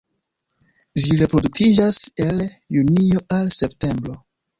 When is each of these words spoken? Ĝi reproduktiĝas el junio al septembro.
Ĝi 1.01 1.17
reproduktiĝas 1.19 1.99
el 2.25 2.41
junio 2.77 3.21
al 3.37 3.53
septembro. 3.59 4.17